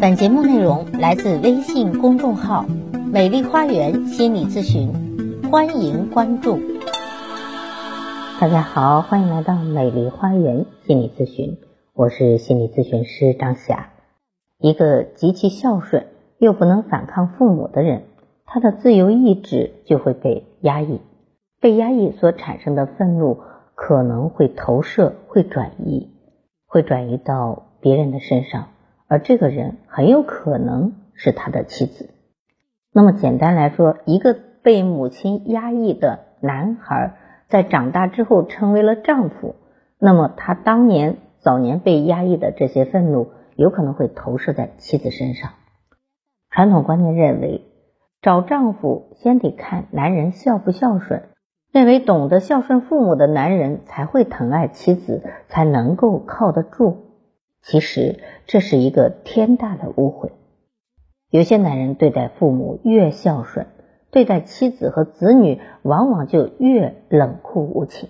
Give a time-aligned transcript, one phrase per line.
[0.00, 2.64] 本节目内容来自微信公众号
[3.12, 4.90] “美丽花园心理咨询”，
[5.50, 6.58] 欢迎关注。
[8.40, 11.58] 大家好，欢迎来到美丽花园心理咨询，
[11.92, 13.90] 我是心理咨询师张霞。
[14.58, 16.06] 一个极其孝顺
[16.38, 18.04] 又不能反抗父母的人，
[18.46, 21.00] 他的自由意志就会被压抑，
[21.60, 23.38] 被压抑所产生的愤怒
[23.74, 26.08] 可能会投射、会转移、
[26.70, 28.68] 会转移到别人的身上。
[29.08, 32.14] 而这个人很有可能是他的妻子。
[32.92, 37.16] 那么简单来说，一个被母亲压抑的男孩，
[37.48, 39.56] 在长大之后成为了丈夫，
[39.98, 45.50] 那么他当年早年被压抑的这些愤怒，有可能会投射在妻子身上。
[46.50, 47.62] 传统观念认为，
[48.22, 51.29] 找丈夫先得看男人孝不孝顺，
[51.72, 56.96] 认为懂得孝顺父母的男人才会疼爱妻子，才能够靠得住。
[57.62, 60.32] 其实这是一个天大的误会。
[61.30, 63.66] 有些男人对待父母越孝顺，
[64.10, 68.08] 对待妻子和子女往往就越冷酷无情。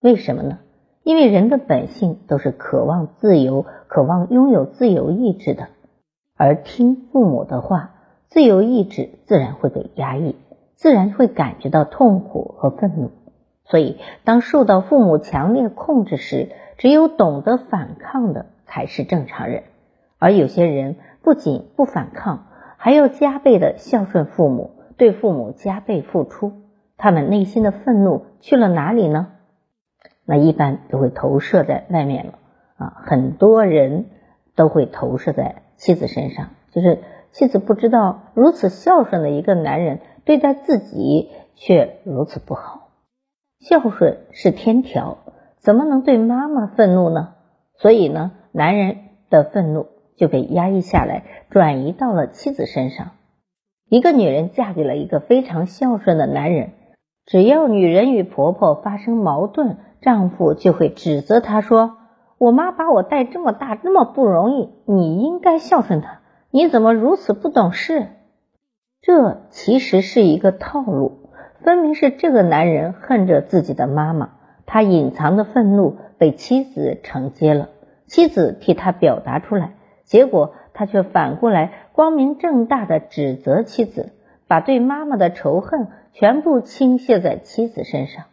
[0.00, 0.60] 为什么呢？
[1.02, 5.68] 因为人的本性都是渴望自由、渴望拥有自由意志的，
[6.34, 7.90] 而听父母的话，
[8.30, 10.34] 自由意志自然会被压抑，
[10.84, 13.10] 自然会感觉到痛苦和愤怒。
[13.64, 19.62] 所以，当受到父母强烈控制时，只有懂得反抗的才是正常人，
[20.18, 26.52] 而有些人不仅不反抗，还要加倍的孝顺父母，对父母加倍付出。
[26.98, 29.28] 他们内心的愤怒去了哪里呢？
[30.26, 32.34] 那一般都会投射在外面了
[32.76, 32.92] 啊！
[33.06, 34.04] 很多人
[34.54, 36.98] 都会投射在妻子身上，就是
[37.32, 42.88] 妻子不知道如此孝顺的一个男人对待自己却如此不好。
[43.60, 45.18] 孝顺是天条。
[45.58, 47.36] 怎么能对妈妈愤怒呢？
[47.78, 48.98] 所以呢，男人
[49.30, 49.86] 的愤怒
[50.18, 53.12] 就被压抑下来，转移到了妻子身上。
[53.88, 56.72] 一个女人嫁给了一个非常孝顺的男人，
[57.24, 61.96] 只要女人与婆婆发生矛盾，丈夫就会指责她说
[62.36, 66.20] ：“我妈把我带这么大，那么不容易，你应该孝顺她，
[66.50, 68.08] 你怎么如此不懂事？”
[69.06, 71.28] 这其实是一个套路，
[71.60, 74.30] 分明是这个男人恨着自己的妈妈。
[74.64, 77.68] 他隐藏的愤怒被妻子承接了，
[78.06, 84.14] 妻子替他表达出来，结果他却反过来光明正大的指责妻子，
[84.48, 88.24] 把对妈妈的仇恨全部倾泻在妻子身上。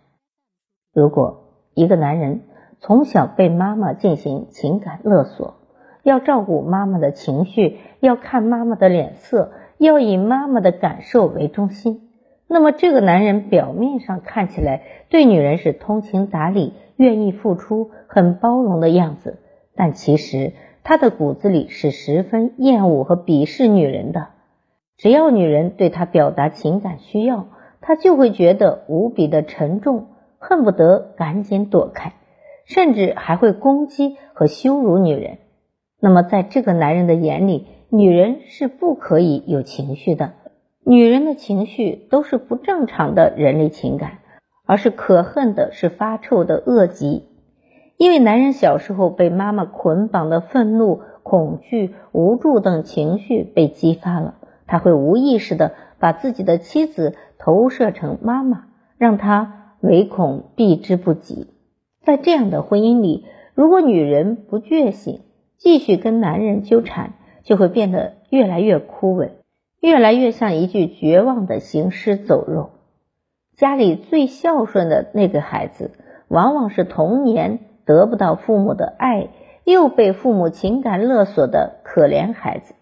[0.94, 2.44] 如果一个男人
[2.80, 5.56] 从小被妈妈进行情感勒索，
[6.04, 9.52] 要照顾妈妈的情绪，要看妈妈的脸色，
[9.84, 12.10] 要以妈妈的感受为中心。
[12.48, 19.40] 那么，这个男人表面上看起来对女人是通情达理、愿意付出、很包容的样子，
[19.76, 20.54] 但其实
[20.84, 24.28] 他的骨子里是十分厌恶和鄙视女人的。
[24.98, 27.48] 只要女人对他表达情感需要，
[27.82, 32.14] 他就会觉得无比的沉重，恨不得赶紧躲开，
[32.66, 35.40] 甚至还会攻击和羞辱女人。
[36.00, 40.32] 那么，在这个男人的眼里，女人是不可以有情绪的。
[40.86, 44.20] 女人的情绪都是不正常的人类情感，
[44.66, 47.28] 而是可恨的，是发臭的恶疾。
[47.98, 54.36] 因为男人小时候被妈妈捆绑的愤怒、恐惧、无助等情绪被激发了，
[54.68, 61.48] 他会无意识的把自己的妻子投射成妈妈，让他唯恐避之不及。
[62.06, 65.20] 在这样的婚姻里，如果女人不觉醒，
[65.58, 67.14] 继续跟男人纠缠，
[67.44, 69.32] 就会变得越来越枯萎。
[69.80, 72.70] 越来越像一具绝望的行尸走肉。
[73.58, 75.92] 家里最孝顺的那个孩子，
[76.28, 79.30] 往往是童年得不到父母的爱，
[79.64, 82.76] 又被父母情感勒索的可怜孩子。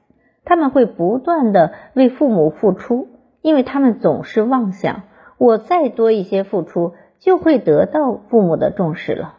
[0.44, 3.08] 他们会不断的为父母付出，
[3.42, 5.04] 因为他们总是妄想，
[5.38, 9.36] 我再多一些付出，就会得到父母的重视了。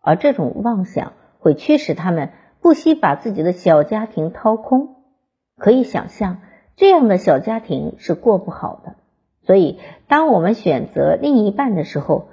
[0.00, 2.30] 而这种妄想会驱使他们
[2.66, 4.96] 不惜把自己的小家庭掏空。
[5.56, 6.38] 可以想象。
[6.74, 8.96] 这样的小家庭是过不好的，
[9.42, 9.78] 所以
[10.08, 12.26] 当我们选择另一半的时候，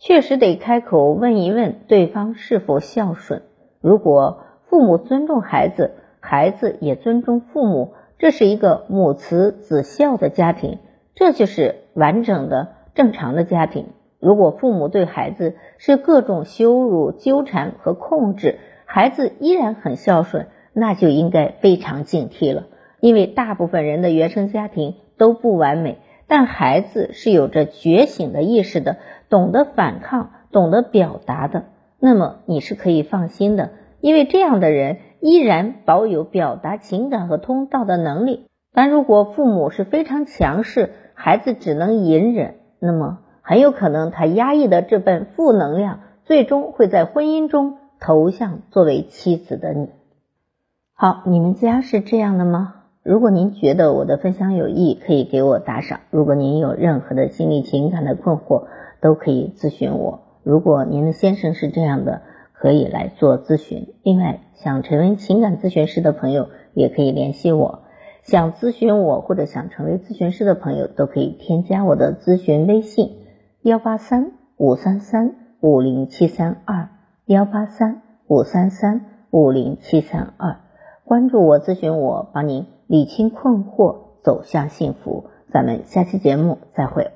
[0.00, 3.42] 确实得开口问一问对方是否孝顺。
[3.80, 10.80] 如果父母尊重孩子，孩子也尊重父母，这是一个母慈子孝的家庭，
[11.14, 13.86] 这就是完整的正常的家庭。
[14.18, 18.58] 如果父母对孩子是各种羞辱、纠缠和控制，
[18.92, 22.64] 孩子依然很孝顺，那就应该非常警惕了。
[22.98, 28.96] 因为大部分人的原生家庭都不完美，但孩子是有着觉醒的意识的，
[29.28, 31.66] 懂得反抗，懂得表达的，
[32.00, 33.70] 那么你是可以放心的，
[34.00, 38.48] 因为这样的人依然保有表达情感和通道的能力。
[38.74, 49.90] 但如果父母是非常强势，孩子只能隐忍，那么很有可能他压抑的这份负能量，最终会在婚姻中头像作为妻子的你。
[50.94, 52.76] 好，你们家是这样的吗？
[53.02, 56.00] 如果您觉得我的分享有益，可以给我打赏。
[56.10, 58.64] 如果您有任何的心理情感的困惑，
[59.00, 60.20] 都可以咨询我。
[60.42, 63.94] 如果您的先生是这样的，可以来做咨询。
[64.02, 67.84] 另外，想成为情感咨询师的朋友，也可以联系我。
[68.22, 73.16] 想咨询我或者想成为咨询师的朋友，都可以添加我的咨询微信：
[73.62, 76.90] 幺八三五三三五零七三二，
[77.30, 80.56] 幺八三五三三五零七三二。
[81.04, 85.26] 关注我，咨询我，帮您理清困惑，走向幸福。
[85.52, 87.12] 咱们下期节目再会。